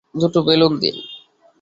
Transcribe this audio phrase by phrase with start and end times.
[0.15, 0.95] দুটো বেলুন দিন।